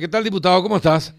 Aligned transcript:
¿Qué 0.00 0.06
tal, 0.06 0.22
diputado? 0.22 0.62
¿Cómo 0.62 0.76
estás? 0.76 1.12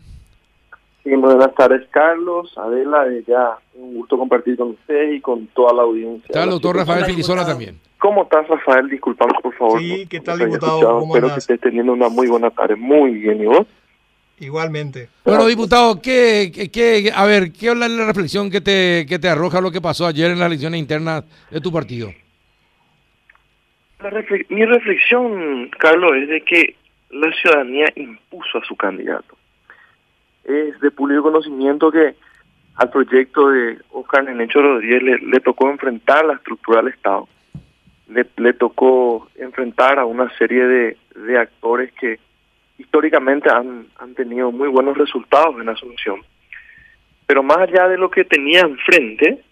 Sí, 1.03 1.13
buenas 1.13 1.53
tardes, 1.53 1.85
Carlos, 1.91 2.57
Adela, 2.57 3.07
eh, 3.11 3.25
ya 3.27 3.57
un 3.73 3.95
gusto 3.95 4.17
compartir 4.17 4.55
con 4.55 4.69
usted 4.69 5.11
y 5.11 5.19
con 5.19 5.47
toda 5.47 5.73
la 5.73 5.81
audiencia. 5.81 6.27
Está 6.29 6.45
el 6.45 6.51
doctor 6.51 6.77
Rafael 6.77 7.03
Filisola 7.03 7.45
también. 7.45 7.77
¿Cómo 7.97 8.23
estás, 8.23 8.47
Rafael? 8.47 8.87
Disculpame, 8.89 9.33
por 9.43 9.53
favor. 9.57 9.81
Sí, 9.81 10.07
¿qué 10.09 10.21
tal, 10.21 10.39
diputado? 10.39 10.79
¿Cómo 10.99 11.13
Espero 11.13 11.33
que 11.33 11.39
estés 11.39 11.59
teniendo 11.59 11.91
una 11.91 12.07
muy 12.07 12.27
buena 12.29 12.51
tarde. 12.51 12.77
Muy 12.77 13.15
bien, 13.15 13.41
¿y 13.41 13.47
vos? 13.47 13.67
Igualmente. 14.39 15.09
Bueno, 15.25 15.45
diputado, 15.45 16.01
¿qué, 16.01 16.49
qué, 16.71 17.11
a 17.13 17.25
ver, 17.25 17.51
¿qué 17.51 17.71
es 17.71 17.75
la, 17.75 17.89
la 17.89 18.05
reflexión 18.05 18.49
que 18.49 18.61
te, 18.61 19.05
que 19.09 19.19
te 19.19 19.27
arroja 19.27 19.59
lo 19.59 19.71
que 19.71 19.81
pasó 19.81 20.07
ayer 20.07 20.31
en 20.31 20.39
las 20.39 20.47
elecciones 20.47 20.79
internas 20.79 21.25
de 21.51 21.59
tu 21.59 21.69
partido? 21.73 22.13
La 24.01 24.09
refle- 24.09 24.45
mi 24.47 24.63
reflexión, 24.63 25.69
Carlos, 25.77 26.13
es 26.15 26.29
de 26.29 26.41
que 26.45 26.75
la 27.09 27.31
ciudadanía 27.33 27.87
impuso 27.95 28.57
a 28.57 28.65
su 28.65 28.75
candidato. 28.75 29.37
Es 30.43 30.79
de 30.79 30.91
público 30.91 31.23
conocimiento 31.23 31.91
que 31.91 32.15
al 32.75 32.89
proyecto 32.89 33.49
de 33.49 33.77
Oscar 33.91 34.23
Nenecho 34.23 34.61
Rodríguez 34.61 35.03
le, 35.03 35.17
le 35.17 35.39
tocó 35.39 35.69
enfrentar 35.69 36.25
la 36.25 36.35
estructura 36.35 36.81
del 36.81 36.93
Estado. 36.93 37.27
Le, 38.07 38.25
le 38.37 38.53
tocó 38.53 39.27
enfrentar 39.35 39.99
a 39.99 40.05
una 40.05 40.29
serie 40.37 40.65
de, 40.65 40.97
de 41.15 41.37
actores 41.37 41.91
que 41.93 42.19
históricamente 42.77 43.49
han, 43.51 43.87
han 43.97 44.15
tenido 44.15 44.51
muy 44.51 44.69
buenos 44.69 44.97
resultados 44.97 45.55
en 45.59 45.69
Asunción. 45.69 46.21
Pero 47.27 47.43
más 47.43 47.57
allá 47.57 47.87
de 47.87 47.97
lo 47.97 48.09
que 48.09 48.23
tenía 48.23 48.61
enfrente, 48.61 49.43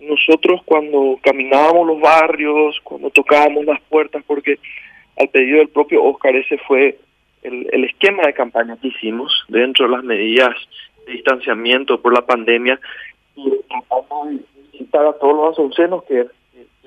nosotros 0.00 0.60
cuando 0.64 1.18
caminábamos 1.22 1.86
los 1.86 2.00
barrios, 2.00 2.78
cuando 2.82 3.10
tocábamos 3.10 3.64
las 3.64 3.80
puertas, 3.82 4.22
porque 4.26 4.58
al 5.16 5.28
pedido 5.28 5.58
del 5.58 5.68
propio 5.68 6.02
Oscar 6.02 6.34
ese 6.34 6.58
fue 6.58 6.98
el, 7.42 7.68
el 7.72 7.84
esquema 7.84 8.22
de 8.24 8.34
campaña 8.34 8.76
que 8.80 8.88
hicimos 8.88 9.44
dentro 9.48 9.86
de 9.86 9.92
las 9.92 10.04
medidas 10.04 10.54
de 11.06 11.12
distanciamiento 11.12 12.00
por 12.00 12.14
la 12.14 12.24
pandemia 12.24 12.78
y 13.34 13.50
tratamos 13.68 14.28
de 14.32 14.98
a 14.98 15.12
todos 15.14 15.36
los 15.36 15.52
asuncenos 15.52 16.04
que, 16.04 16.26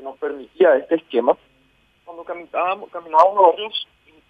nos 0.02 0.17
permitía 0.19 0.75
este 0.75 0.95
esquema. 0.95 1.35
Cuando 2.03 2.23
caminábamos, 2.23 2.91
caminábamos 2.91 3.35
los 3.35 3.45
barrios, 3.47 3.88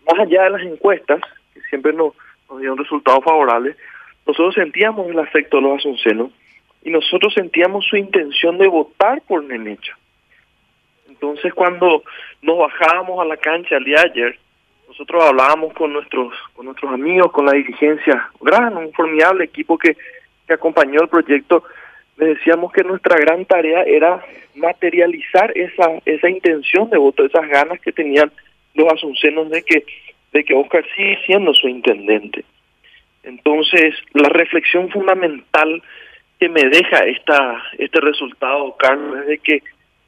más 0.09 0.19
allá 0.21 0.43
de 0.43 0.49
las 0.51 0.61
encuestas, 0.61 1.19
que 1.53 1.59
siempre 1.63 1.91
nos, 1.91 2.13
nos 2.49 2.59
dieron 2.59 2.77
resultados 2.77 3.21
favorables, 3.25 3.75
nosotros 4.25 4.55
sentíamos 4.55 5.09
el 5.09 5.19
afecto 5.19 5.57
de 5.57 5.63
los 5.63 5.79
asuncenos 5.79 6.31
y 6.81 6.91
nosotros 6.91 7.33
sentíamos 7.33 7.85
su 7.85 7.97
intención 7.97 8.57
de 8.57 8.67
votar 8.67 9.21
por 9.23 9.43
Nenecha. 9.43 9.97
Entonces 11.09 11.53
cuando 11.53 12.03
nos 12.41 12.57
bajábamos 12.57 13.19
a 13.19 13.25
la 13.25 13.35
cancha 13.35 13.75
el 13.75 13.83
día 13.83 13.97
de 13.97 14.11
ayer, 14.11 14.39
nosotros 14.87 15.23
hablábamos 15.23 15.73
con 15.73 15.93
nuestros 15.93 16.33
con 16.53 16.65
nuestros 16.65 16.91
amigos, 16.93 17.31
con 17.31 17.45
la 17.45 17.53
dirigencia, 17.53 18.29
gran, 18.41 18.77
un 18.77 18.91
formidable 18.93 19.45
equipo 19.45 19.77
que, 19.77 19.97
que 20.47 20.53
acompañó 20.53 21.01
el 21.01 21.09
proyecto, 21.09 21.63
les 22.17 22.37
decíamos 22.37 22.71
que 22.71 22.83
nuestra 22.83 23.17
gran 23.17 23.45
tarea 23.45 23.83
era 23.83 24.23
materializar 24.55 25.51
esa 25.57 25.99
esa 26.05 26.29
intención 26.29 26.89
de 26.89 26.97
voto, 26.97 27.25
esas 27.25 27.47
ganas 27.47 27.79
que 27.81 27.91
tenían 27.91 28.31
los 28.73 28.91
asuncenos 28.91 29.49
de 29.49 29.63
que 29.63 29.85
de 30.31 30.43
que 30.43 30.53
Oscar 30.53 30.85
sigue 30.95 31.17
siendo 31.25 31.53
su 31.53 31.67
intendente. 31.67 32.43
Entonces, 33.23 33.95
la 34.13 34.29
reflexión 34.29 34.89
fundamental 34.89 35.81
que 36.39 36.49
me 36.49 36.63
deja 36.63 36.99
esta 37.05 37.63
este 37.77 37.99
resultado, 38.01 38.75
Carlos, 38.77 39.19
es 39.21 39.27
de 39.27 39.37
que 39.39 39.63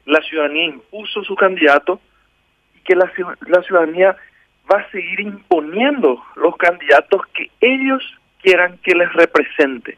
la 0.05 0.21
ciudadanía 0.21 0.65
impuso 0.65 1.23
su 1.23 1.35
candidato 1.35 1.99
y 2.75 2.79
que 2.81 2.95
la, 2.95 3.11
la 3.47 3.61
ciudadanía 3.63 4.15
va 4.71 4.79
a 4.79 4.91
seguir 4.91 5.21
imponiendo 5.21 6.23
los 6.35 6.55
candidatos 6.57 7.21
que 7.33 7.49
ellos 7.61 8.03
quieran 8.41 8.77
que 8.83 8.95
les 8.95 9.11
represente, 9.13 9.97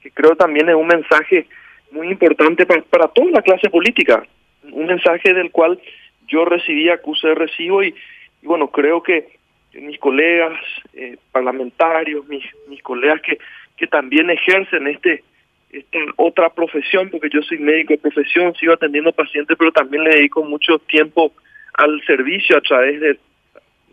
que 0.00 0.10
creo 0.10 0.36
también 0.36 0.68
es 0.68 0.74
un 0.74 0.86
mensaje 0.86 1.46
muy 1.90 2.08
importante 2.08 2.66
para, 2.66 2.82
para 2.82 3.08
toda 3.08 3.30
la 3.30 3.42
clase 3.42 3.70
política, 3.70 4.24
un 4.72 4.86
mensaje 4.86 5.32
del 5.32 5.50
cual 5.50 5.80
yo 6.26 6.44
recibí 6.44 6.88
acuse 6.88 7.34
recibo 7.34 7.82
y, 7.82 7.94
y 8.42 8.46
bueno, 8.46 8.68
creo 8.68 9.02
que 9.02 9.28
mis 9.74 9.98
colegas 9.98 10.58
eh, 10.94 11.16
parlamentarios, 11.32 12.26
mis, 12.28 12.44
mis 12.68 12.82
colegas 12.82 13.20
que, 13.22 13.38
que 13.76 13.86
también 13.86 14.30
ejercen 14.30 14.86
este 14.86 15.22
esta 15.70 15.98
otra 16.16 16.50
profesión, 16.50 17.10
porque 17.10 17.28
yo 17.32 17.42
soy 17.42 17.58
médico 17.58 17.94
de 17.94 17.98
profesión, 17.98 18.54
sigo 18.54 18.74
atendiendo 18.74 19.10
pacientes, 19.12 19.56
pero 19.58 19.72
también 19.72 20.04
le 20.04 20.10
dedico 20.10 20.44
mucho 20.44 20.78
tiempo 20.78 21.32
al 21.72 22.00
servicio 22.06 22.56
a 22.56 22.60
través 22.60 23.00
de, 23.00 23.18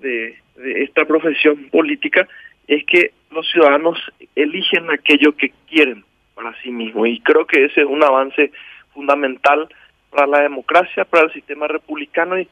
de, 0.02 0.36
de 0.56 0.84
esta 0.84 1.06
profesión 1.06 1.70
política, 1.70 2.28
es 2.68 2.86
que 2.86 3.12
los 3.32 3.50
ciudadanos 3.50 4.00
eligen 4.36 4.90
aquello 4.90 5.36
que 5.36 5.52
quieren 5.70 6.04
para 6.36 6.54
sí 6.62 6.72
mismos. 6.72 7.08
Y 7.08 7.20
creo 7.20 7.46
que 7.46 7.66
ese 7.66 7.82
es 7.82 7.88
un 7.88 8.04
avance 8.04 8.52
fundamental 8.94 9.68
para 10.10 10.28
la 10.28 10.42
democracia, 10.42 11.06
para 11.06 11.26
el 11.26 11.34
sistema 11.34 11.68
republicano 11.68 12.40
y, 12.40 12.48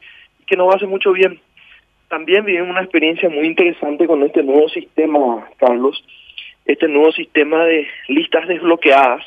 que 0.46 0.56
nos 0.56 0.74
hace 0.74 0.86
mucho 0.86 1.12
bien. 1.12 1.40
También 2.08 2.44
vivimos 2.44 2.70
una 2.70 2.82
experiencia 2.82 3.28
muy 3.28 3.46
interesante 3.46 4.06
con 4.06 4.22
este 4.24 4.42
nuevo 4.42 4.68
sistema, 4.68 5.48
Carlos, 5.58 6.02
este 6.64 6.88
nuevo 6.88 7.12
sistema 7.12 7.64
de 7.64 7.86
listas 8.08 8.48
desbloqueadas 8.48 9.24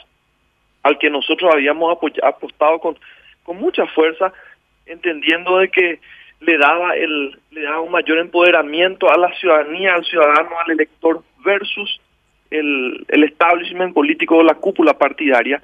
al 0.81 0.97
que 0.97 1.09
nosotros 1.09 1.49
habíamos 1.53 1.97
apostado 2.21 2.79
con, 2.79 2.97
con 3.43 3.55
mucha 3.55 3.85
fuerza, 3.87 4.33
entendiendo 4.85 5.59
de 5.59 5.69
que 5.69 5.99
le 6.45 6.57
daba 6.57 6.95
el 6.95 7.37
le 7.51 7.61
daba 7.61 7.81
un 7.81 7.91
mayor 7.91 8.17
empoderamiento 8.17 9.09
a 9.11 9.17
la 9.17 9.33
ciudadanía, 9.35 9.95
al 9.95 10.05
ciudadano, 10.05 10.51
al 10.59 10.71
elector 10.71 11.21
versus 11.45 12.01
el, 12.49 13.05
el 13.07 13.23
establishment 13.23 13.93
político 13.93 14.41
la 14.43 14.55
cúpula 14.55 14.93
partidaria 14.93 15.61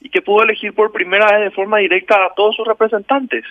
y 0.00 0.08
que 0.08 0.22
pudo 0.22 0.44
elegir 0.44 0.72
por 0.72 0.92
primera 0.92 1.26
vez 1.32 1.40
de 1.44 1.50
forma 1.50 1.78
directa 1.78 2.26
a 2.26 2.34
todos 2.34 2.56
sus 2.56 2.66
representantes, 2.66 3.44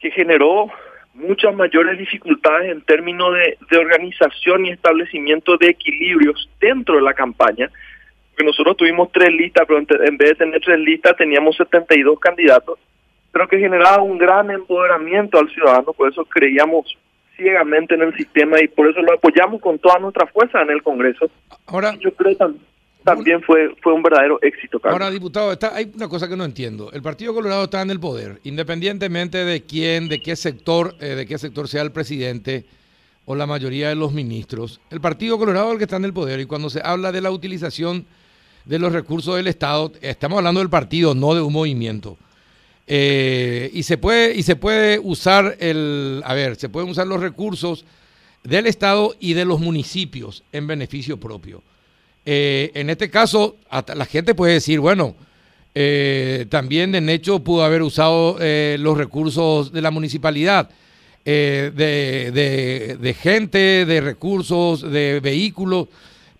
que 0.00 0.10
generó 0.10 0.70
muchas 1.14 1.54
mayores 1.54 1.98
dificultades 1.98 2.70
en 2.70 2.80
términos 2.82 3.34
de, 3.34 3.58
de 3.70 3.76
organización 3.76 4.66
y 4.66 4.70
establecimiento 4.70 5.56
de 5.56 5.70
equilibrios 5.70 6.48
dentro 6.60 6.96
de 6.96 7.02
la 7.02 7.14
campaña, 7.14 7.70
porque 8.30 8.44
nosotros 8.44 8.76
tuvimos 8.76 9.10
tres 9.12 9.30
listas, 9.32 9.66
pero 9.66 9.80
en 9.80 10.16
vez 10.16 10.30
de 10.30 10.34
tener 10.36 10.60
tres 10.60 10.78
listas 10.78 11.16
teníamos 11.16 11.56
72 11.56 12.20
candidatos, 12.20 12.78
pero 13.38 13.48
que 13.48 13.58
generaba 13.60 14.02
un 14.02 14.18
gran 14.18 14.50
empoderamiento 14.50 15.38
al 15.38 15.48
ciudadano, 15.50 15.92
por 15.92 16.10
eso 16.10 16.24
creíamos 16.24 16.86
ciegamente 17.36 17.94
en 17.94 18.02
el 18.02 18.16
sistema 18.16 18.60
y 18.60 18.66
por 18.66 18.88
eso 18.90 19.00
lo 19.00 19.12
apoyamos 19.14 19.60
con 19.60 19.78
toda 19.78 20.00
nuestra 20.00 20.26
fuerza 20.26 20.60
en 20.62 20.70
el 20.70 20.82
Congreso. 20.82 21.30
Ahora, 21.66 21.94
Yo 22.00 22.12
creo 22.14 22.32
que 22.36 22.38
tam- 22.44 22.56
también 23.04 23.40
fue 23.42 23.76
fue 23.80 23.92
un 23.92 24.02
verdadero 24.02 24.40
éxito, 24.42 24.80
Carlos. 24.80 25.00
ahora 25.00 25.12
diputado, 25.12 25.52
está, 25.52 25.72
hay 25.72 25.88
una 25.94 26.08
cosa 26.08 26.28
que 26.28 26.36
no 26.36 26.44
entiendo. 26.44 26.90
El 26.92 27.00
Partido 27.00 27.32
Colorado 27.32 27.62
está 27.64 27.80
en 27.80 27.90
el 27.90 28.00
poder, 28.00 28.40
independientemente 28.42 29.44
de 29.44 29.62
quién, 29.62 30.08
de 30.08 30.20
qué 30.20 30.34
sector, 30.34 30.96
eh, 31.00 31.10
de 31.14 31.24
qué 31.24 31.38
sector 31.38 31.68
sea 31.68 31.82
el 31.82 31.92
presidente 31.92 32.64
o 33.24 33.36
la 33.36 33.46
mayoría 33.46 33.88
de 33.88 33.94
los 33.94 34.12
ministros. 34.12 34.80
El 34.90 35.00
Partido 35.00 35.38
Colorado 35.38 35.68
es 35.68 35.72
el 35.74 35.78
que 35.78 35.84
está 35.84 35.96
en 35.96 36.06
el 36.06 36.12
poder 36.12 36.40
y 36.40 36.46
cuando 36.46 36.70
se 36.70 36.80
habla 36.84 37.12
de 37.12 37.20
la 37.20 37.30
utilización 37.30 38.04
de 38.64 38.80
los 38.80 38.92
recursos 38.92 39.36
del 39.36 39.46
Estado, 39.46 39.92
estamos 40.02 40.38
hablando 40.38 40.58
del 40.58 40.70
partido, 40.70 41.14
no 41.14 41.34
de 41.36 41.40
un 41.40 41.52
movimiento. 41.52 42.16
Eh, 42.90 43.70
y 43.74 43.82
se 43.82 43.98
puede 43.98 44.34
y 44.34 44.42
se 44.42 44.56
puede 44.56 44.98
usar 44.98 45.56
el, 45.60 46.22
a 46.24 46.32
ver, 46.32 46.56
se 46.56 46.70
pueden 46.70 46.88
usar 46.88 47.06
los 47.06 47.20
recursos 47.20 47.84
del 48.44 48.66
Estado 48.66 49.14
y 49.20 49.34
de 49.34 49.44
los 49.44 49.60
municipios 49.60 50.42
en 50.52 50.66
beneficio 50.66 51.20
propio. 51.20 51.62
Eh, 52.24 52.70
en 52.72 52.88
este 52.88 53.10
caso, 53.10 53.56
hasta 53.68 53.94
la 53.94 54.06
gente 54.06 54.34
puede 54.34 54.54
decir, 54.54 54.80
bueno, 54.80 55.14
eh, 55.74 56.46
también 56.48 56.92
de 56.92 57.12
hecho 57.12 57.40
pudo 57.40 57.62
haber 57.62 57.82
usado 57.82 58.38
los 58.78 58.96
recursos 58.96 59.70
de 59.70 59.82
la 59.82 59.90
municipalidad, 59.90 60.70
de, 61.24 61.70
de- 62.32 62.96
de 62.98 63.14
gente, 63.14 63.84
de 63.84 64.00
recursos, 64.00 64.80
de 64.80 65.20
vehículos. 65.20 65.88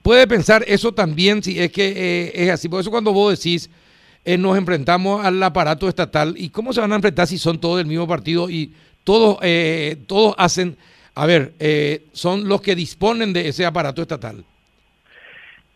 Puede 0.02 0.26
pensar 0.26 0.64
eso 0.66 0.92
también 0.92 1.42
si 1.42 1.60
es 1.60 1.70
que 1.70 2.32
es 2.34 2.48
así. 2.50 2.70
Por 2.70 2.80
eso 2.80 2.90
cuando 2.90 3.12
vos 3.12 3.36
decís, 3.38 3.68
eh, 4.24 4.36
nos 4.36 4.56
enfrentamos 4.58 5.24
al 5.24 5.42
aparato 5.42 5.88
estatal, 5.88 6.34
¿y 6.36 6.50
cómo 6.50 6.72
se 6.72 6.80
van 6.80 6.92
a 6.92 6.96
enfrentar 6.96 7.26
si 7.26 7.38
son 7.38 7.60
todos 7.60 7.78
del 7.78 7.86
mismo 7.86 8.06
partido 8.06 8.50
y 8.50 8.72
todos, 9.04 9.38
eh, 9.42 9.96
todos 10.06 10.34
hacen, 10.36 10.76
a 11.14 11.26
ver, 11.26 11.52
eh, 11.58 12.02
son 12.12 12.48
los 12.48 12.60
que 12.60 12.74
disponen 12.74 13.32
de 13.32 13.48
ese 13.48 13.64
aparato 13.64 14.02
estatal? 14.02 14.44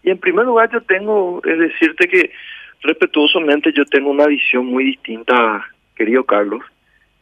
Y 0.03 0.11
en 0.11 0.19
primer 0.19 0.45
lugar 0.45 0.71
yo 0.73 0.81
tengo, 0.83 1.41
es 1.45 1.59
decirte 1.59 2.09
que 2.09 2.31
respetuosamente 2.83 3.73
yo 3.73 3.85
tengo 3.87 4.11
una 4.11 4.27
visión 4.27 4.67
muy 4.67 4.85
distinta, 4.85 5.65
querido 5.95 6.25
Carlos. 6.25 6.63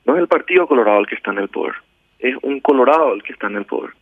No 0.06 0.14
es 0.14 0.20
el 0.20 0.28
Partido 0.28 0.66
Colorado 0.66 1.00
el 1.00 1.06
que 1.06 1.14
está 1.14 1.30
en 1.30 1.38
el 1.38 1.48
poder, 1.48 1.74
es 2.18 2.34
un 2.42 2.60
Colorado 2.60 3.12
el 3.12 3.22
que 3.22 3.34
está 3.34 3.46
en 3.48 3.56
el 3.56 3.66
poder. 3.66 3.92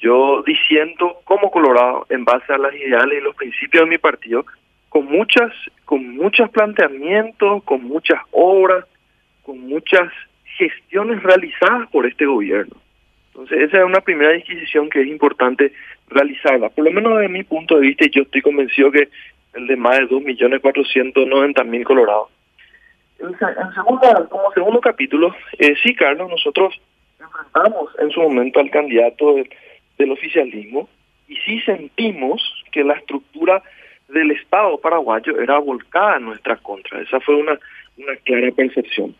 Yo 0.00 0.42
diciendo 0.46 1.20
como 1.24 1.50
Colorado, 1.50 2.06
en 2.10 2.24
base 2.24 2.52
a 2.52 2.58
las 2.58 2.74
ideales 2.74 3.18
y 3.18 3.24
los 3.24 3.34
principios 3.34 3.84
de 3.84 3.90
mi 3.90 3.98
partido, 3.98 4.44
con 4.94 5.06
muchas, 5.06 5.52
con 5.84 6.16
muchos 6.16 6.48
planteamientos, 6.50 7.64
con 7.64 7.82
muchas 7.82 8.20
obras, 8.30 8.84
con 9.42 9.58
muchas 9.66 10.08
gestiones 10.56 11.20
realizadas 11.20 11.90
por 11.90 12.06
este 12.06 12.26
gobierno. 12.26 12.76
Entonces, 13.26 13.62
esa 13.62 13.78
es 13.78 13.84
una 13.84 14.02
primera 14.02 14.30
disquisición 14.34 14.88
que 14.88 15.00
es 15.00 15.08
importante 15.08 15.72
realizarla. 16.06 16.68
Por 16.68 16.84
lo 16.84 16.92
menos 16.92 17.16
desde 17.16 17.28
mi 17.28 17.42
punto 17.42 17.74
de 17.74 17.88
vista, 17.88 18.06
yo 18.06 18.22
estoy 18.22 18.40
convencido 18.40 18.92
que 18.92 19.08
el 19.54 19.66
de 19.66 19.74
más 19.74 19.98
de 19.98 20.06
2.490.000 20.06 21.82
colorados. 21.82 22.28
En, 23.18 23.26
en 23.26 23.74
segundo, 23.74 24.28
como 24.30 24.52
segundo 24.52 24.80
capítulo, 24.80 25.34
eh, 25.58 25.74
sí, 25.82 25.96
Carlos, 25.96 26.30
nosotros 26.30 26.80
enfrentamos 27.18 27.90
en 27.98 28.10
su 28.10 28.20
momento 28.20 28.60
al 28.60 28.70
candidato 28.70 29.34
del 29.98 30.12
oficialismo 30.12 30.88
y 31.26 31.34
sí 31.38 31.60
sentimos 31.62 32.40
que 32.70 32.84
la 32.84 32.94
estructura 32.94 33.60
del 34.08 34.30
Estado 34.32 34.78
paraguayo 34.78 35.38
era 35.40 35.58
volcada 35.58 36.16
en 36.16 36.26
nuestra 36.26 36.56
contra. 36.56 37.00
Esa 37.00 37.20
fue 37.20 37.36
una, 37.36 37.58
una 37.96 38.16
clara 38.16 38.50
percepción. 38.52 39.14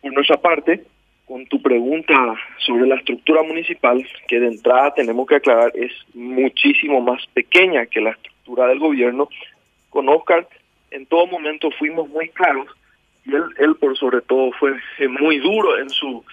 Por 0.00 0.12
nuestra 0.12 0.36
parte, 0.36 0.84
con 1.26 1.46
tu 1.46 1.60
pregunta 1.60 2.14
sobre 2.58 2.86
la 2.86 2.96
estructura 2.96 3.42
municipal, 3.42 4.06
que 4.28 4.38
de 4.38 4.46
entrada 4.46 4.94
tenemos 4.94 5.26
que 5.26 5.36
aclarar 5.36 5.72
es 5.74 5.92
muchísimo 6.14 7.00
más 7.00 7.26
pequeña 7.34 7.86
que 7.86 8.00
la 8.00 8.10
estructura 8.10 8.68
del 8.68 8.78
gobierno, 8.78 9.28
con 9.90 10.08
Oscar 10.08 10.46
en 10.90 11.06
todo 11.06 11.26
momento 11.26 11.70
fuimos 11.70 12.08
muy 12.08 12.28
claros 12.28 12.68
y 13.24 13.34
él, 13.34 13.44
él 13.58 13.76
por 13.76 13.96
sobre 13.98 14.20
todo 14.20 14.52
fue 14.52 14.72
muy 15.20 15.38
duro 15.38 15.78
en 15.78 15.90
su 15.90 16.24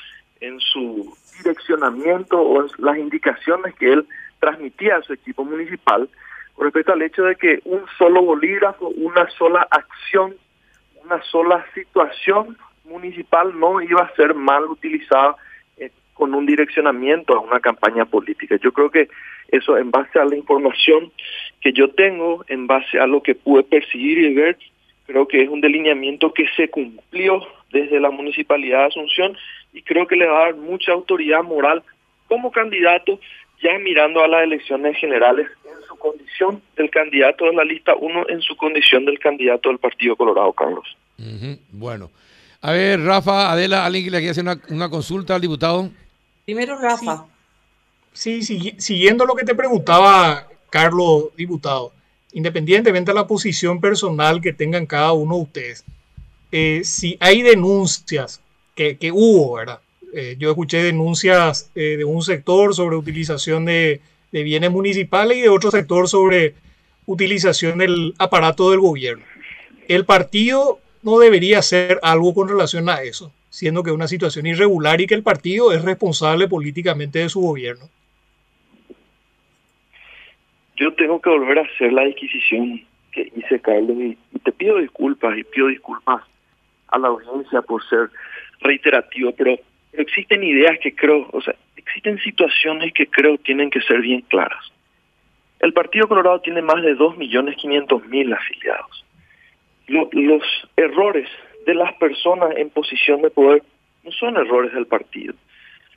en 0.41 0.59
su 0.59 1.15
direccionamiento 1.37 2.39
o 2.39 2.61
en 2.61 2.69
las 2.77 2.97
indicaciones 2.97 3.73
que 3.75 3.91
él 3.91 4.05
transmitía 4.39 4.97
a 4.97 5.01
su 5.01 5.13
equipo 5.13 5.43
municipal 5.43 6.09
con 6.55 6.65
respecto 6.65 6.93
al 6.93 7.01
hecho 7.01 7.23
de 7.23 7.35
que 7.35 7.59
un 7.65 7.83
solo 7.97 8.21
bolígrafo, 8.21 8.89
una 8.89 9.29
sola 9.31 9.67
acción, 9.69 10.35
una 11.03 11.21
sola 11.23 11.65
situación 11.73 12.57
municipal 12.85 13.57
no 13.59 13.81
iba 13.81 14.01
a 14.01 14.15
ser 14.15 14.33
mal 14.33 14.65
utilizada 14.65 15.35
eh, 15.77 15.91
con 16.13 16.33
un 16.33 16.45
direccionamiento 16.45 17.35
a 17.35 17.39
una 17.39 17.59
campaña 17.59 18.05
política. 18.05 18.57
Yo 18.61 18.71
creo 18.71 18.89
que 18.89 19.09
eso 19.49 19.77
en 19.77 19.91
base 19.91 20.19
a 20.19 20.25
la 20.25 20.35
información 20.35 21.11
que 21.61 21.73
yo 21.73 21.89
tengo, 21.89 22.43
en 22.47 22.67
base 22.67 22.99
a 22.99 23.07
lo 23.07 23.21
que 23.21 23.35
pude 23.35 23.63
percibir 23.63 24.19
y 24.19 24.33
ver, 24.33 24.57
creo 25.05 25.27
que 25.27 25.41
es 25.41 25.49
un 25.49 25.61
delineamiento 25.61 26.33
que 26.33 26.47
se 26.55 26.69
cumplió 26.69 27.41
desde 27.71 27.99
la 27.99 28.11
Municipalidad 28.11 28.79
de 28.79 28.85
Asunción 28.85 29.37
y 29.73 29.81
creo 29.81 30.07
que 30.07 30.15
le 30.15 30.27
va 30.27 30.37
a 30.37 30.45
dar 30.45 30.55
mucha 30.55 30.91
autoridad 30.91 31.43
moral 31.43 31.83
como 32.27 32.51
candidato 32.51 33.19
ya 33.63 33.79
mirando 33.79 34.23
a 34.23 34.27
las 34.27 34.43
elecciones 34.43 34.97
generales 34.97 35.47
en 35.65 35.87
su 35.87 35.95
condición 35.95 36.61
del 36.75 36.89
candidato 36.89 37.45
de 37.45 37.53
la 37.53 37.63
lista 37.63 37.95
1, 37.95 38.25
en 38.29 38.41
su 38.41 38.55
condición 38.57 39.05
del 39.05 39.19
candidato 39.19 39.69
del 39.69 39.79
Partido 39.79 40.15
Colorado, 40.15 40.51
Carlos. 40.53 40.97
Bueno, 41.71 42.11
a 42.61 42.71
ver, 42.71 43.01
Rafa, 43.01 43.51
Adela, 43.51 43.85
¿alguien 43.85 44.03
que 44.03 44.11
le 44.11 44.17
quiera 44.19 44.31
hacer 44.31 44.45
una, 44.69 44.89
consulta 44.89 45.35
al 45.35 45.41
diputado? 45.41 45.89
Primero, 46.45 46.77
Rafa. 46.77 47.25
Sí, 48.11 48.43
sí, 48.43 48.75
siguiendo 48.77 49.25
lo 49.25 49.33
que 49.33 49.45
te 49.45 49.55
preguntaba, 49.55 50.47
Carlos, 50.69 51.35
diputado, 51.35 51.93
independientemente 52.33 53.11
de 53.11 53.15
la 53.15 53.27
posición 53.27 53.79
personal 53.79 54.41
que 54.41 54.53
tengan 54.53 54.85
cada 54.85 55.13
uno 55.13 55.35
de 55.37 55.41
ustedes, 55.41 55.85
eh, 56.51 56.81
si 56.83 57.17
hay 57.19 57.41
denuncias 57.41 58.41
que, 58.75 58.97
que 58.97 59.11
hubo, 59.11 59.55
¿verdad? 59.55 59.79
Eh, 60.15 60.35
yo 60.37 60.51
escuché 60.51 60.83
denuncias 60.83 61.71
eh, 61.73 61.97
de 61.97 62.05
un 62.05 62.21
sector 62.21 62.75
sobre 62.75 62.95
utilización 62.95 63.65
de, 63.65 63.99
bienes 64.31 64.69
municipales 64.69 65.37
y 65.37 65.41
de 65.41 65.49
otro 65.49 65.71
sector 65.71 66.07
sobre 66.07 66.53
utilización 67.07 67.79
del 67.79 68.13
aparato 68.19 68.69
del 68.69 68.79
gobierno. 68.79 69.23
El 69.87 70.05
partido 70.05 70.79
no 71.01 71.19
debería 71.19 71.59
hacer 71.59 71.99
algo 72.03 72.33
con 72.33 72.47
relación 72.47 72.89
a 72.89 73.01
eso, 73.01 73.31
siendo 73.49 73.83
que 73.83 73.89
es 73.89 73.95
una 73.95 74.07
situación 74.07 74.45
irregular 74.45 75.01
y 75.01 75.07
que 75.07 75.15
el 75.15 75.23
partido 75.23 75.71
es 75.71 75.83
responsable 75.83 76.47
políticamente 76.47 77.19
de 77.19 77.29
su 77.29 77.41
gobierno. 77.41 77.85
Yo 80.77 80.93
tengo 80.93 81.21
que 81.21 81.29
volver 81.29 81.59
a 81.59 81.63
hacer 81.63 81.91
la 81.91 82.03
adquisición 82.03 82.81
que 83.11 83.31
hice, 83.35 83.59
Carlos, 83.59 83.97
y 83.99 84.17
te 84.39 84.51
pido 84.51 84.77
disculpas 84.77 85.37
y 85.37 85.43
pido 85.43 85.67
disculpas 85.67 86.23
a 86.87 86.99
la 86.99 87.09
audiencia 87.09 87.61
por 87.61 87.87
ser 87.87 88.09
reiterativo, 88.61 89.31
pero 89.35 89.57
pero 89.93 90.03
existen 90.03 90.43
ideas 90.43 90.79
que 90.79 90.95
creo, 90.95 91.29
o 91.31 91.41
sea, 91.41 91.53
existen 91.77 92.17
situaciones 92.19 92.91
que 92.93 93.05
creo 93.05 93.37
tienen 93.37 93.69
que 93.69 93.79
ser 93.81 94.01
bien 94.01 94.21
claras. 94.21 94.71
El 95.59 95.71
Partido 95.71 96.07
Colorado 96.07 96.41
tiene 96.41 96.63
más 96.63 96.81
de 96.81 96.97
2.500.000 96.97 98.35
afiliados. 98.35 99.05
los 99.87 100.43
errores 100.75 101.29
de 101.67 101.75
las 101.75 101.93
personas 101.93 102.57
en 102.57 102.71
posición 102.71 103.21
de 103.21 103.29
poder 103.29 103.61
no 104.03 104.11
son 104.11 104.35
errores 104.35 104.73
del 104.73 104.87
partido. 104.87 105.35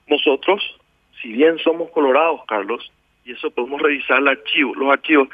Nosotros, 0.08 0.62
si 1.22 1.32
bien 1.32 1.58
somos 1.58 1.90
colorados, 1.90 2.42
Carlos, 2.46 2.92
y 3.24 3.32
eso 3.32 3.50
podemos 3.50 3.80
revisar 3.80 4.20
el 4.20 4.28
archivo, 4.28 4.74
los 4.74 4.92
archivos, 4.92 5.28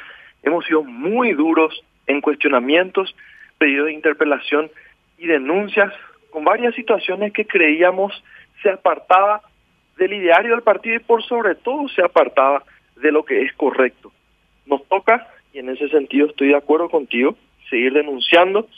hemos 0.45 0.65
sido 0.65 0.85
muy 0.85 1.33
duros 1.33 1.83
en 2.07 2.21
cuestionamientos, 2.21 3.15
pedidos 3.59 3.87
de 3.87 3.93
interpelación 3.93 4.71
y 5.19 5.27
denuncias 5.27 5.93
con 6.31 6.45
varias 6.45 6.75
situaciones 6.77 7.33
que 7.33 7.45
creíamos 7.45 8.23
se 8.63 8.71
apartaba 8.71 9.43
del 9.97 10.15
ideario 10.15 10.53
del 10.53 10.63
partido 10.63 10.97
y 10.97 11.01
por 11.01 11.23
sobre 11.23 11.55
todo 11.55 11.89
se 11.89 12.03
apartaba 12.03 12.65
de 12.97 13.13
lo 13.13 13.25
que 13.25 13.43
es 13.43 13.53
correcto. 13.55 14.13
Nos 14.67 14.87
toca, 14.89 15.29
y 15.53 15.59
en 15.59 15.69
ese 15.69 15.89
sentido 15.89 16.27
estoy 16.27 16.49
de 16.49 16.57
acuerdo 16.57 16.89
contigo, 16.89 17.37
seguir 17.69 17.93
denunciando, 17.93 18.69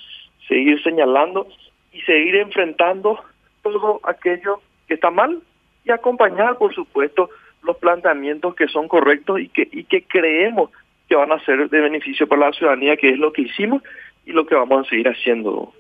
seguir 0.49 0.83
señalando 0.83 1.47
y 1.93 2.01
seguir 2.03 2.37
enfrentando 2.37 3.23
todo 3.63 4.01
aquello 4.05 4.61
que 4.87 4.95
está 4.95 5.11
mal 5.11 5.41
y 5.85 5.91
acompañar, 5.91 6.57
por 6.59 6.75
supuesto, 6.75 7.31
los 7.63 7.77
planteamientos 7.77 8.55
que 8.55 8.69
son 8.69 8.89
correctos 8.89 9.41
y 9.41 9.49
que, 9.49 9.69
y 9.71 9.85
que 9.85 10.03
creemos 10.03 10.71
que 11.09 11.17
van 11.17 11.33
a 11.33 11.45
ser 11.45 11.69
de 11.69 11.81
beneficio 11.81 12.27
para 12.27 12.47
la 12.47 12.53
ciudadanía, 12.53 12.97
que 12.97 13.11
es 13.11 13.19
lo 13.19 13.33
que 13.33 13.43
hicimos 13.43 13.83
y 14.27 14.33
lo 14.33 14.47
que 14.47 14.55
vamos 14.55 14.87
a 14.87 14.91
seguir 14.91 15.09
haciendo, 15.09 15.73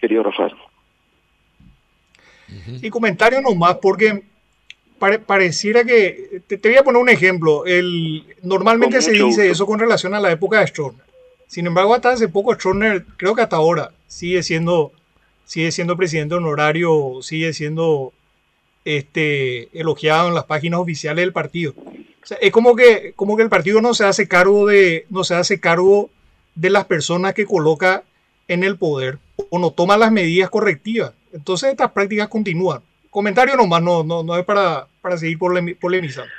querido 0.00 0.22
Rafael. 0.22 0.54
Y 2.82 2.90
comentario 2.90 3.40
nomás, 3.40 3.76
porque 3.76 4.22
pareciera 4.98 5.84
que, 5.84 6.42
te, 6.46 6.56
voy 6.56 6.76
a 6.76 6.82
poner 6.82 7.02
un 7.02 7.08
ejemplo, 7.08 7.66
el, 7.66 8.24
normalmente 8.42 9.02
se 9.02 9.12
dice 9.12 9.50
eso 9.50 9.66
con 9.66 9.78
relación 9.78 10.14
a 10.14 10.20
la 10.20 10.32
época 10.32 10.60
de 10.60 10.66
Stroner. 10.66 11.04
Sin 11.46 11.66
embargo, 11.66 11.94
hasta 11.94 12.10
hace 12.10 12.28
poco 12.28 12.54
Stroner, 12.54 13.04
creo 13.16 13.34
que 13.34 13.42
hasta 13.42 13.56
ahora, 13.56 13.92
sigue 14.06 14.42
siendo, 14.42 14.92
sigue 15.44 15.70
siendo 15.70 15.96
presidente 15.96 16.34
honorario, 16.34 17.18
sigue 17.22 17.52
siendo 17.52 18.12
este, 18.84 19.68
elogiado 19.78 20.28
en 20.28 20.34
las 20.34 20.44
páginas 20.44 20.80
oficiales 20.80 21.22
del 21.22 21.32
partido. 21.32 21.74
es 22.40 22.50
como 22.50 22.74
que, 22.74 23.12
como 23.16 23.36
que 23.36 23.42
el 23.42 23.48
partido 23.48 23.80
no 23.80 23.94
se 23.94 24.04
hace 24.04 24.28
cargo 24.28 24.66
de, 24.66 25.06
no 25.10 25.24
se 25.24 25.34
hace 25.34 25.60
cargo 25.60 26.10
de 26.54 26.70
las 26.70 26.86
personas 26.86 27.34
que 27.34 27.46
coloca 27.46 28.02
en 28.48 28.64
el 28.64 28.76
poder 28.76 29.18
o 29.50 29.58
no 29.58 29.70
toma 29.72 29.96
las 29.96 30.12
medidas 30.12 30.50
correctivas. 30.50 31.12
Entonces 31.36 31.70
estas 31.70 31.92
prácticas 31.92 32.28
continúan. 32.28 32.80
Comentario 33.10 33.56
nomás, 33.56 33.82
no, 33.82 34.02
no, 34.02 34.22
no 34.22 34.36
es 34.36 34.44
para, 34.44 34.86
para 35.00 35.16
seguir 35.16 35.38
polemizando. 35.38 36.30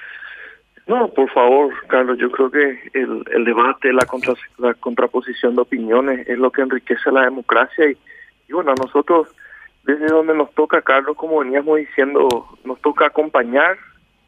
No, 0.87 1.09
por 1.09 1.29
favor, 1.31 1.73
Carlos, 1.87 2.17
yo 2.17 2.31
creo 2.31 2.49
que 2.49 2.79
el, 2.93 3.23
el 3.33 3.45
debate, 3.45 3.91
la, 3.91 4.05
contra, 4.05 4.33
la 4.57 4.73
contraposición 4.73 5.55
de 5.55 5.61
opiniones 5.61 6.27
es 6.27 6.37
lo 6.37 6.49
que 6.49 6.61
enriquece 6.61 7.11
la 7.11 7.23
democracia 7.23 7.89
y, 7.89 7.97
y 8.47 8.53
bueno, 8.53 8.71
a 8.71 8.75
nosotros, 8.75 9.27
desde 9.83 10.07
donde 10.07 10.33
nos 10.33 10.51
toca, 10.53 10.81
Carlos, 10.81 11.17
como 11.17 11.39
veníamos 11.39 11.77
diciendo, 11.77 12.47
nos 12.63 12.81
toca 12.81 13.07
acompañar 13.07 13.77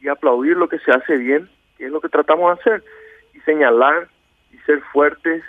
y 0.02 0.10
aplaudir 0.10 0.58
lo 0.58 0.68
que 0.68 0.80
se 0.80 0.92
hace 0.92 1.18
bien, 1.18 1.50
que 1.78 1.86
es 1.86 1.92
lo 1.92 2.02
que 2.02 2.10
tratamos 2.10 2.56
de 2.56 2.62
hacer, 2.62 2.84
y 3.34 3.40
señalar 3.42 4.10
y 4.52 4.58
ser 4.60 4.82
fuertes 4.92 5.44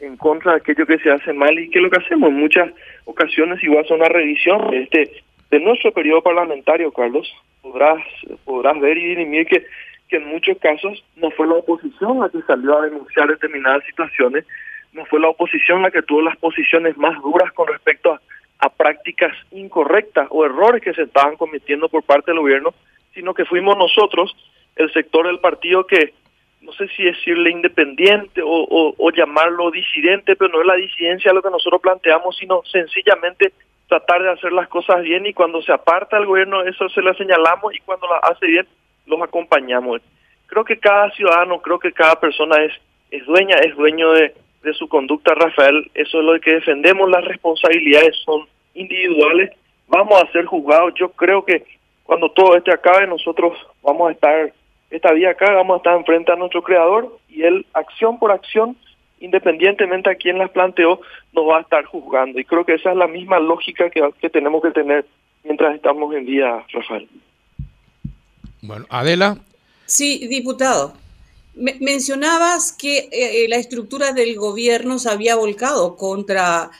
en 0.00 0.16
contra 0.16 0.52
de 0.52 0.58
aquello 0.58 0.86
que 0.86 0.98
se 0.98 1.10
hace 1.10 1.32
mal 1.32 1.58
y 1.58 1.70
que 1.70 1.80
lo 1.80 1.90
que 1.90 1.98
hacemos 1.98 2.30
en 2.30 2.36
muchas 2.36 2.70
ocasiones 3.04 3.62
igual 3.62 3.86
son 3.86 4.00
una 4.00 4.08
revisión 4.08 4.70
de 4.70 4.82
este 4.82 5.12
de 5.50 5.58
nuestro 5.58 5.90
periodo 5.92 6.22
parlamentario, 6.22 6.92
Carlos. 6.92 7.28
Podrás 7.62 8.02
podrás 8.44 8.80
ver 8.80 8.96
y 8.98 9.08
dirimir 9.08 9.46
que 9.46 9.66
que 10.10 10.16
en 10.16 10.26
muchos 10.26 10.58
casos 10.58 11.02
no 11.16 11.30
fue 11.30 11.46
la 11.46 11.54
oposición 11.54 12.18
la 12.18 12.28
que 12.28 12.42
salió 12.42 12.76
a 12.76 12.82
denunciar 12.82 13.28
determinadas 13.28 13.84
situaciones, 13.84 14.44
no 14.92 15.06
fue 15.06 15.20
la 15.20 15.28
oposición 15.28 15.82
la 15.82 15.90
que 15.92 16.02
tuvo 16.02 16.20
las 16.20 16.36
posiciones 16.36 16.96
más 16.98 17.20
duras 17.22 17.52
con 17.52 17.68
respecto 17.68 18.12
a, 18.12 18.20
a 18.58 18.68
prácticas 18.70 19.32
incorrectas 19.52 20.26
o 20.30 20.44
errores 20.44 20.82
que 20.82 20.92
se 20.94 21.02
estaban 21.02 21.36
cometiendo 21.36 21.88
por 21.88 22.02
parte 22.02 22.32
del 22.32 22.40
gobierno, 22.40 22.74
sino 23.14 23.34
que 23.34 23.44
fuimos 23.44 23.78
nosotros, 23.78 24.34
el 24.74 24.92
sector 24.92 25.28
del 25.28 25.38
partido 25.38 25.86
que 25.86 26.12
no 26.60 26.72
sé 26.72 26.88
si 26.88 27.04
decirle 27.04 27.50
independiente 27.50 28.42
o, 28.44 29.10
llamarlo 29.12 29.70
disidente, 29.70 30.36
pero 30.36 30.52
no 30.52 30.60
es 30.60 30.66
la 30.66 30.74
disidencia 30.74 31.32
lo 31.32 31.42
que 31.42 31.50
nosotros 31.50 31.80
planteamos, 31.80 32.36
sino 32.36 32.62
sencillamente 32.70 33.52
tratar 33.88 34.22
de 34.22 34.30
hacer 34.30 34.52
las 34.52 34.68
cosas 34.68 35.02
bien 35.02 35.26
y 35.26 35.32
cuando 35.32 35.62
se 35.62 35.72
aparta 35.72 36.16
el 36.16 36.26
gobierno 36.26 36.62
eso 36.62 36.88
se 36.90 37.02
lo 37.02 37.12
señalamos 37.14 37.74
y 37.74 37.80
cuando 37.80 38.06
la 38.06 38.18
hace 38.18 38.46
bien 38.46 38.66
los 39.06 39.20
acompañamos. 39.20 40.00
Creo 40.46 40.64
que 40.64 40.78
cada 40.78 41.10
ciudadano, 41.10 41.60
creo 41.60 41.78
que 41.78 41.92
cada 41.92 42.18
persona 42.20 42.62
es, 42.62 42.72
es 43.10 43.24
dueña, 43.26 43.56
es 43.56 43.74
dueño 43.74 44.12
de, 44.12 44.34
de 44.62 44.74
su 44.74 44.88
conducta, 44.88 45.34
Rafael, 45.34 45.90
eso 45.94 46.20
es 46.20 46.24
lo 46.24 46.40
que 46.40 46.54
defendemos, 46.54 47.10
las 47.10 47.24
responsabilidades 47.24 48.16
son 48.24 48.46
individuales, 48.74 49.50
vamos 49.88 50.22
a 50.22 50.30
ser 50.32 50.44
juzgados, 50.44 50.94
yo 50.94 51.10
creo 51.10 51.44
que 51.44 51.64
cuando 52.04 52.30
todo 52.30 52.56
este 52.56 52.72
acabe, 52.72 53.06
nosotros 53.06 53.56
vamos 53.82 54.08
a 54.08 54.12
estar, 54.12 54.52
esta 54.90 55.12
día 55.14 55.30
acá, 55.30 55.52
vamos 55.52 55.74
a 55.74 55.76
estar 55.78 55.96
enfrente 55.96 56.32
a 56.32 56.36
nuestro 56.36 56.62
creador 56.62 57.18
y 57.28 57.42
él, 57.42 57.64
acción 57.74 58.18
por 58.18 58.32
acción, 58.32 58.76
independientemente 59.20 60.10
a 60.10 60.16
quién 60.16 60.38
las 60.38 60.50
planteó, 60.50 61.00
nos 61.32 61.48
va 61.48 61.58
a 61.58 61.60
estar 61.60 61.84
juzgando. 61.84 62.40
Y 62.40 62.44
creo 62.44 62.64
que 62.64 62.74
esa 62.74 62.90
es 62.90 62.96
la 62.96 63.06
misma 63.06 63.38
lógica 63.38 63.88
que, 63.90 64.02
que 64.20 64.30
tenemos 64.30 64.62
que 64.62 64.72
tener 64.72 65.06
mientras 65.44 65.74
estamos 65.74 66.14
en 66.14 66.26
día, 66.26 66.64
Rafael. 66.72 67.08
Bueno, 68.62 68.86
Adela. 68.88 69.38
Sí, 69.86 70.26
diputado. 70.28 70.94
mencionabas 71.54 72.72
que 72.72 73.08
eh, 73.12 73.46
la 73.48 73.56
estructura 73.56 74.12
del 74.12 74.36
gobierno 74.36 74.98
se 74.98 75.10
había 75.10 75.36
volcado 75.36 75.96
contra 75.96 76.70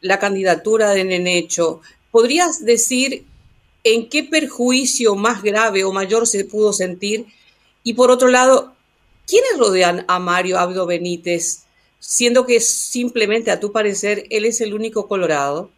la 0.00 0.18
candidatura 0.18 0.90
de 0.90 1.04
Nenecho. 1.04 1.80
¿Podrías 2.10 2.64
decir 2.64 3.24
en 3.84 4.08
qué 4.08 4.22
perjuicio 4.22 5.14
más 5.14 5.42
grave 5.42 5.84
o 5.84 5.92
mayor 5.92 6.26
se 6.26 6.44
pudo 6.44 6.72
sentir? 6.72 7.26
Y 7.84 7.94
por 7.94 8.10
otro 8.10 8.28
lado, 8.28 8.74
¿quiénes 9.28 9.58
rodean 9.58 10.06
a 10.08 10.18
Mario 10.18 10.58
Abdo 10.58 10.86
Benítez, 10.86 11.68
siendo 11.98 12.46
que 12.46 12.58
simplemente, 12.60 13.50
a 13.50 13.60
tu 13.60 13.72
parecer, 13.72 14.24
él 14.30 14.46
es 14.46 14.62
el 14.62 14.72
único 14.72 15.06
colorado? 15.06 15.70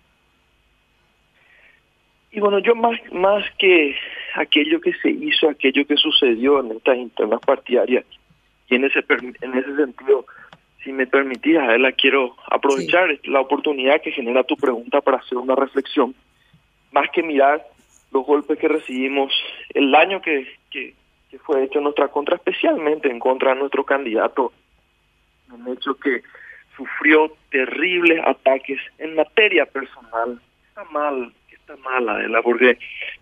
Y 2.31 2.39
bueno, 2.39 2.61
yo 2.61 2.77
más, 2.77 2.99
más 3.13 3.45
que 3.59 3.97
aquello 4.35 4.81
que 4.81 4.93
se 5.03 5.11
hizo, 5.11 5.49
aquello 5.49 5.85
que 5.85 5.97
sucedió 5.97 6.61
en 6.61 6.77
estas 6.77 6.97
internas 6.97 7.41
partidarias, 7.45 8.05
y 8.69 8.77
en 8.77 8.85
ese, 8.85 9.05
en 9.41 9.59
ese 9.59 9.77
sentido, 9.77 10.27
si 10.85 10.93
me 10.93 11.09
permitís, 11.09 11.57
la 11.57 11.91
quiero 11.91 12.37
aprovechar 12.49 13.19
la 13.25 13.41
oportunidad 13.41 14.01
que 14.01 14.13
genera 14.13 14.45
tu 14.45 14.57
pregunta 14.57 15.01
para 15.01 15.19
hacer 15.19 15.39
una 15.39 15.57
reflexión, 15.57 16.15
más 16.93 17.11
que 17.11 17.25
mirar 17.25 17.67
los 18.13 18.25
golpes 18.25 18.59
que 18.59 18.69
recibimos, 18.69 19.33
el 19.75 19.91
daño 19.91 20.23
que, 20.23 20.47
que, 20.71 20.95
fue 21.39 21.65
hecho 21.65 21.79
en 21.79 21.85
nuestra 21.85 22.09
contra, 22.09 22.37
especialmente 22.37 23.11
en 23.11 23.19
contra 23.19 23.55
de 23.55 23.61
nuestro 23.61 23.85
candidato, 23.85 24.53
un 25.51 25.69
hecho 25.73 25.95
que 25.95 26.23
sufrió 26.77 27.33
terribles 27.51 28.21
ataques 28.27 28.81
en 28.99 29.15
materia 29.15 29.65
personal, 29.67 30.41
está 30.69 30.85
mal 30.85 31.33
está 31.67 31.77
mal, 31.83 32.09
Adela, 32.09 32.43
porque 32.43 32.79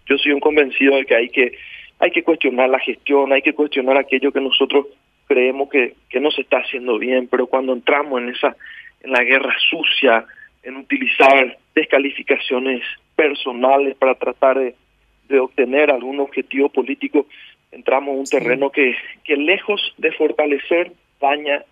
yo 0.07 0.19
soy 0.19 0.33
un 0.33 0.41
convencido 0.41 0.97
de 0.97 1.07
que 1.07 1.17
hay 1.17 1.29
que 1.31 1.57
hay 1.99 2.11
que 2.11 2.23
cuestionar 2.23 2.69
la 2.69 2.79
gestión, 2.79 3.33
hay 3.33 3.41
que 3.41 3.55
cuestionar 3.55 3.97
aquello 3.97 4.33
que 4.33 4.41
nosotros 4.41 4.87
creemos 5.27 5.71
que, 5.71 5.95
que 6.11 6.21
no 6.21 6.31
se 6.31 6.43
está 6.43 6.59
haciendo 6.59 6.99
bien, 6.99 7.29
pero 7.29 7.47
cuando 7.47 7.73
entramos 7.73 8.21
en 8.21 8.31
esa 8.31 8.57
en 9.01 9.13
la 9.13 9.23
guerra 9.23 9.55
sucia, 9.71 10.25
en 10.63 10.77
utilizar 10.77 11.57
descalificaciones 11.75 12.83
personales 13.17 13.97
para 13.97 14.15
tratar 14.15 14.59
de 14.59 15.41
obtener 15.41 15.91
algún 15.91 16.21
objetivo 16.21 16.69
político, 16.69 17.27
entramos 17.75 18.15
en 18.15 18.19
un 18.21 18.27
terreno 18.27 18.71
que, 18.71 18.97
que 19.25 19.37
lejos 19.37 19.95
de 19.99 20.13
fortalecer, 20.13 20.93
daña 21.21 21.65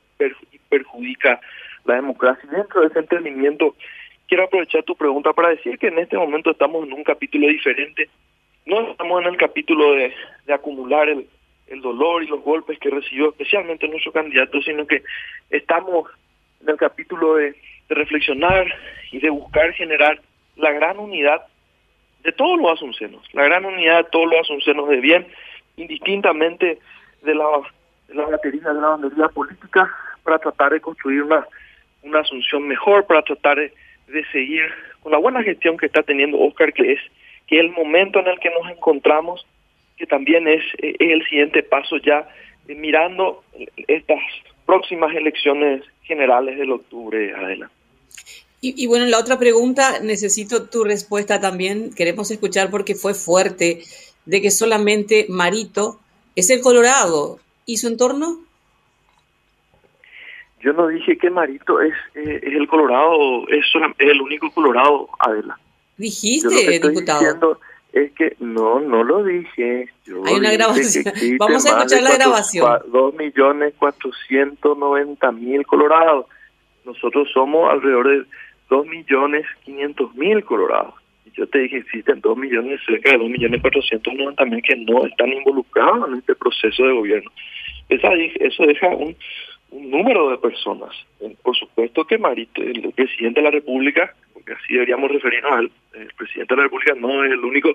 y 0.53 0.59
perjudica 0.69 1.41
la 1.85 1.95
democracia. 1.97 2.49
Dentro 2.51 2.81
de 2.81 2.89
ese 2.89 3.01
entendimiento 3.01 3.75
quiero 4.29 4.45
aprovechar 4.45 4.83
tu 4.85 4.97
pregunta 4.97 5.33
para 5.33 5.51
decir 5.51 5.79
que 5.79 5.89
en 5.89 5.99
este 5.99 6.17
momento 6.17 6.51
estamos 6.51 6.87
en 6.87 6.93
un 6.93 7.05
capítulo 7.05 7.49
diferente. 7.49 8.09
No 8.65 8.93
estamos 8.93 9.21
en 9.23 9.29
el 9.29 9.37
capítulo 9.37 9.93
de, 9.93 10.15
acumular 10.53 11.09
el, 11.09 11.27
dolor 11.81 12.23
y 12.23 12.29
los 12.29 12.43
golpes 12.43 12.79
que 12.79 12.91
recibió 12.91 13.31
especialmente 13.31 13.89
nuestro 13.89 14.13
candidato, 14.13 14.61
sino 14.63 14.87
que 14.87 15.03
estamos 15.51 16.09
en 16.63 16.69
el 16.69 16.77
capítulo 16.77 17.37
de, 17.37 17.55
reflexionar 17.89 18.73
y 19.11 19.19
de 19.19 19.29
buscar 19.29 19.71
generar 19.75 20.19
la 20.57 20.73
gran 20.73 20.99
unidad 20.99 21.43
de 22.23 22.33
todos 22.33 22.59
los 22.59 22.73
asuncenos, 22.73 23.23
la 23.35 23.45
gran 23.45 23.67
unidad 23.67 24.05
de 24.05 24.11
todos 24.11 24.31
los 24.31 24.41
asuncenos 24.41 24.89
de 24.89 24.97
bien, 24.97 25.27
indistintamente 25.83 26.79
de 27.23 27.35
la, 27.35 27.45
de 28.09 28.15
la 28.15 28.27
batería, 28.27 28.73
de 28.73 28.81
la 28.81 28.89
bandería 28.89 29.29
política, 29.29 29.95
para 30.23 30.39
tratar 30.39 30.73
de 30.73 30.81
construir 30.81 31.23
una, 31.23 31.47
una 32.03 32.21
asunción 32.21 32.67
mejor, 32.67 33.07
para 33.07 33.23
tratar 33.23 33.59
de 33.59 34.25
seguir 34.33 34.63
con 35.03 35.13
la 35.13 35.19
buena 35.19 35.43
gestión 35.43 35.77
que 35.77 35.87
está 35.87 36.03
teniendo 36.03 36.39
Oscar, 36.39 36.73
que 36.73 36.93
es 36.93 37.01
que 37.47 37.59
el 37.59 37.71
momento 37.71 38.21
en 38.21 38.29
el 38.29 38.39
que 38.39 38.51
nos 38.51 38.71
encontramos, 38.71 39.47
que 39.97 40.07
también 40.07 40.47
es, 40.49 40.63
eh, 40.79 40.95
el 40.99 41.25
siguiente 41.29 41.63
paso 41.63 41.97
ya 41.99 42.29
eh, 42.69 42.75
mirando 42.75 43.43
estas 43.89 44.21
próximas 44.65 45.15
elecciones 45.15 45.83
generales 46.05 46.57
del 46.59 46.73
octubre 46.73 47.35
adelante. 47.35 47.75
Y, 48.61 48.81
y, 48.83 48.87
bueno, 48.87 49.07
la 49.07 49.19
otra 49.19 49.41
pregunta, 49.41 49.99
necesito 50.01 50.69
tu 50.69 50.85
respuesta 50.85 51.41
también, 51.41 51.93
queremos 51.93 52.31
escuchar 52.31 52.71
porque 52.71 52.95
fue 52.95 53.13
fuerte, 53.13 53.81
de 54.27 54.41
que 54.41 54.51
solamente 54.51 55.27
Marito 55.29 55.99
es 56.37 56.51
el 56.51 56.61
Colorado 56.61 57.39
y 57.67 57.77
su 57.79 57.89
entorno. 57.89 58.39
Yo 60.61 60.73
no 60.73 60.87
dije 60.87 61.19
que 61.19 61.29
Marito 61.29 61.81
es, 61.81 61.93
eh, 62.15 62.41
es 62.43 62.55
el 62.55 62.69
Colorado, 62.69 63.49
es, 63.49 63.65
el 63.99 64.21
único 64.21 64.51
Colorado, 64.53 65.09
Adela. 65.19 65.59
Dijiste, 65.97 66.49
Yo 66.49 66.55
lo 66.55 66.69
que 66.69 66.75
estoy 66.77 66.95
Diciendo 66.95 67.61
es 67.93 68.13
que 68.13 68.37
no, 68.41 68.81
no 68.81 69.05
lo 69.05 69.25
dije. 69.25 69.89
Hay 70.25 70.35
una 70.35 70.53
grabación. 70.53 71.05
Vamos 71.39 71.67
a 71.67 71.71
escuchar 71.71 72.03
la 72.03 72.15
grabación. 72.15 72.83
Dos 72.89 73.15
millones 73.15 73.75
cuatrocientos 73.79 74.79
noventa 74.79 75.33
mil 75.33 75.67
colorados. 75.67 76.27
Nosotros 76.85 77.29
somos 77.33 77.71
alrededor 77.71 78.09
de 78.09 78.27
dos 78.71 78.87
millones 78.87 79.45
quinientos 79.65 80.15
mil 80.15 80.45
colorados. 80.45 80.95
Yo 81.35 81.47
te 81.47 81.61
dije, 81.61 81.79
existen 81.79 82.21
dos 82.21 82.37
millones, 82.37 82.81
cerca 82.87 83.13
de 83.13 83.19
dos 83.19 83.31
millones 83.31 83.61
cuatrocientos 83.61 84.13
mil 84.15 84.63
que 84.63 84.77
no 84.77 85.07
están 85.07 85.33
involucrados 85.33 86.09
en 86.09 86.19
este 86.19 86.35
proceso 86.35 86.85
de 86.85 86.93
gobierno. 86.93 87.31
Eso 87.89 88.67
deja 88.67 88.89
un 88.89 89.17
número 89.73 90.31
de 90.31 90.39
personas. 90.39 90.91
Eh, 91.21 91.35
por 91.43 91.57
supuesto 91.57 92.05
que 92.05 92.19
Marito, 92.19 92.63
el 92.63 92.93
presidente 92.93 93.41
de 93.41 93.45
la 93.45 93.51
República, 93.51 94.15
porque 94.33 94.53
así 94.53 94.75
deberíamos 94.75 95.11
referirnos 95.11 95.53
a 95.53 95.61
él, 95.61 95.73
el 95.95 96.13
presidente 96.15 96.55
de 96.55 96.59
la 96.59 96.65
República 96.65 96.95
no 96.95 97.25
es 97.25 97.33
el 97.33 97.41
único 97.41 97.75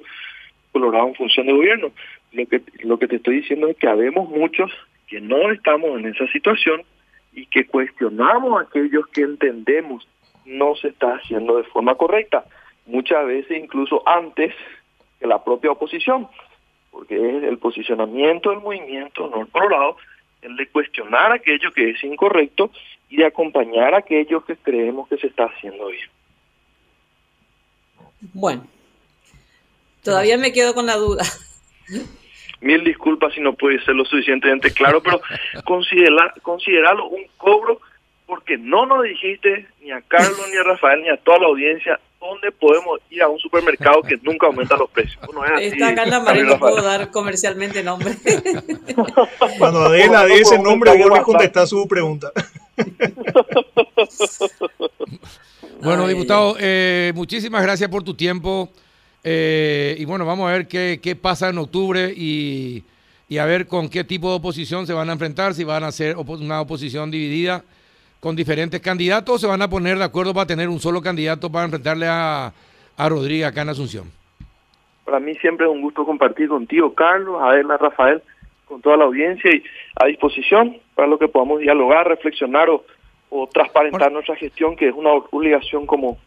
colorado 0.71 1.07
en 1.07 1.15
función 1.15 1.47
de 1.47 1.53
gobierno. 1.53 1.91
Lo 2.33 2.45
que, 2.45 2.61
lo 2.83 2.99
que 2.99 3.07
te 3.07 3.15
estoy 3.17 3.37
diciendo 3.37 3.67
es 3.67 3.77
que 3.77 3.87
habemos 3.87 4.29
muchos 4.29 4.71
que 5.07 5.21
no 5.21 5.51
estamos 5.51 5.99
en 5.99 6.07
esa 6.07 6.27
situación 6.27 6.81
y 7.33 7.45
que 7.45 7.65
cuestionamos 7.65 8.59
a 8.59 8.63
aquellos 8.63 9.07
que 9.07 9.21
entendemos 9.21 10.07
no 10.45 10.75
se 10.75 10.89
está 10.89 11.15
haciendo 11.15 11.57
de 11.57 11.63
forma 11.65 11.95
correcta, 11.95 12.45
muchas 12.88 13.25
veces 13.25 13.58
incluso 13.62 14.01
antes 14.08 14.53
que 15.20 15.27
la 15.27 15.44
propia 15.44 15.72
oposición, 15.72 16.27
porque 16.91 17.15
es 17.15 17.44
el 17.44 17.58
posicionamiento 17.58 18.50
del 18.50 18.60
movimiento 18.60 19.27
no 19.27 19.46
colorado 19.48 19.98
el 20.41 20.56
de 20.56 20.67
cuestionar 20.67 21.32
aquello 21.32 21.72
que 21.74 21.89
es 21.91 22.03
incorrecto 22.03 22.72
y 23.10 23.17
de 23.17 23.25
acompañar 23.25 23.94
a 23.94 24.00
aquellos 24.00 24.46
que 24.46 24.56
creemos 24.56 25.08
que 25.08 25.17
se 25.17 25.27
está 25.27 25.46
haciendo 25.46 25.88
bien. 25.88 26.10
Bueno, 28.34 28.65
todavía 30.03 30.38
me 30.38 30.51
quedo 30.51 30.74
con 30.74 30.86
la 30.86 30.96
duda. 30.96 31.24
Mil 32.62 32.84
disculpas 32.84 33.34
si 33.34 33.41
no 33.41 33.53
puede 33.53 33.84
ser 33.84 33.96
lo 33.96 34.06
suficientemente 34.06 34.74
claro, 34.74 35.01
pero 35.01 35.22
considera, 35.63 36.34
considerarlo 36.41 37.08
un 37.08 37.25
cobro 37.38 37.79
porque 38.25 38.58
no 38.58 38.86
nos 38.86 39.03
dijiste 39.03 39.67
ni 39.82 39.91
a 39.91 40.01
Carlos, 40.01 40.46
ni 40.51 40.58
a 40.58 40.63
Rafael, 40.63 41.01
ni 41.01 41.10
a 41.10 41.17
toda 41.17 41.39
la 41.39 41.48
audiencia 41.48 42.00
dónde 42.19 42.51
podemos 42.51 43.00
ir 43.09 43.21
a 43.21 43.29
un 43.29 43.39
supermercado 43.39 44.01
que 44.01 44.17
nunca 44.21 44.47
aumenta 44.47 44.75
los 44.75 44.89
precios. 44.89 45.19
Está 45.59 45.89
acá 45.89 46.03
en 46.03 46.09
la 46.09 46.24
pared, 46.24 46.43
no 46.43 46.59
puedo 46.59 46.81
dar 46.81 47.12
comercialmente 47.12 47.83
nombre. 47.83 48.15
Cuando 49.59 49.81
Adela 49.81 50.25
dé 50.25 50.39
ese 50.39 50.59
nombre, 50.59 50.97
vuelve 50.97 51.19
a 51.19 51.24
contestar 51.24 51.67
su 51.67 51.88
pregunta. 51.88 52.31
bueno, 55.81 56.07
diputado, 56.07 56.55
eh, 56.59 57.12
muchísimas 57.15 57.63
gracias 57.63 57.89
por 57.89 58.03
tu 58.03 58.13
tiempo. 58.13 58.69
Eh, 59.24 59.95
y 60.00 60.05
bueno, 60.05 60.25
vamos 60.25 60.50
a 60.50 60.53
ver 60.53 60.67
qué, 60.67 61.00
qué 61.01 61.15
pasa 61.15 61.50
en 61.50 61.57
octubre 61.57 62.13
y, 62.15 62.83
y, 63.27 63.38
a 63.39 63.45
ver 63.45 63.67
con 63.67 63.89
qué 63.89 64.03
tipo 64.03 64.29
de 64.29 64.36
oposición 64.36 64.88
se 64.88 64.93
van 64.93 65.09
a 65.09 65.13
enfrentar, 65.13 65.53
si 65.53 65.63
van 65.63 65.83
a 65.83 65.91
ser 65.91 66.15
una 66.15 66.62
oposición 66.62 67.12
dividida 67.12 67.63
con 68.19 68.36
diferentes 68.36 68.81
candidatos 68.81 69.41
se 69.41 69.47
van 69.47 69.62
a 69.62 69.69
poner 69.69 69.97
de 69.97 70.03
acuerdo 70.03 70.33
para 70.33 70.47
tener 70.47 70.69
un 70.69 70.79
solo 70.79 71.01
candidato 71.01 71.51
para 71.51 71.65
enfrentarle 71.65 72.07
a, 72.07 72.53
a 72.97 73.09
Rodríguez 73.09 73.45
acá 73.47 73.62
en 73.62 73.69
Asunción? 73.69 74.12
Para 75.05 75.19
mí 75.19 75.36
siempre 75.36 75.65
es 75.65 75.71
un 75.71 75.81
gusto 75.81 76.05
compartir 76.05 76.50
contigo, 76.50 76.93
Carlos, 76.93 77.41
Adela, 77.41 77.77
Rafael, 77.77 78.21
con 78.65 78.81
toda 78.81 78.97
la 78.97 79.05
audiencia 79.05 79.50
y 79.53 79.63
a 79.95 80.07
disposición 80.07 80.77
para 80.95 81.07
lo 81.07 81.17
que 81.17 81.27
podamos 81.27 81.62
dialogar, 81.62 82.07
reflexionar 82.07 82.69
o, 82.69 82.83
o 83.29 83.47
transparentar 83.47 84.12
nuestra 84.12 84.36
gestión, 84.36 84.75
que 84.75 84.89
es 84.89 84.93
una 84.93 85.12
obligación 85.12 85.86
como 85.86 86.17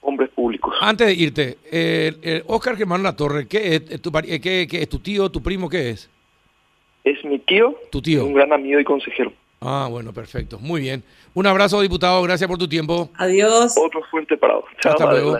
hombres 0.00 0.30
públicos. 0.30 0.74
Antes 0.80 1.06
de 1.08 1.14
irte, 1.14 1.58
eh, 1.70 2.42
Oscar 2.46 2.76
Germán 2.76 3.02
La 3.02 3.16
Torre, 3.16 3.46
¿qué 3.48 3.74
es, 3.74 4.00
tu, 4.00 4.12
qué, 4.12 4.40
qué, 4.40 4.82
es 4.82 4.88
tu 4.88 4.98
tío, 4.98 5.30
tu 5.30 5.42
primo, 5.42 5.68
qué 5.68 5.90
es? 5.90 6.10
Es 7.02 7.22
mi 7.24 7.38
tío, 7.38 7.76
tu 7.90 8.00
tío, 8.00 8.24
un 8.24 8.34
gran 8.34 8.52
amigo 8.52 8.80
y 8.80 8.84
consejero. 8.84 9.32
Ah, 9.64 9.88
bueno, 9.90 10.12
perfecto. 10.12 10.58
Muy 10.58 10.82
bien. 10.82 11.02
Un 11.32 11.46
abrazo, 11.46 11.80
diputado. 11.80 12.22
Gracias 12.22 12.46
por 12.46 12.58
tu 12.58 12.68
tiempo. 12.68 13.08
Adiós. 13.16 13.74
Otro 13.78 14.02
fuerte 14.10 14.36
parado. 14.36 14.64
Hasta 14.84 15.10
luego. 15.10 15.38